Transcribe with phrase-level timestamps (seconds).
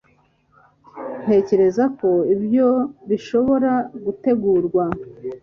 [1.21, 2.69] Ntekereza ko ibyo
[3.09, 3.71] bishobora
[4.05, 4.83] gutegurwa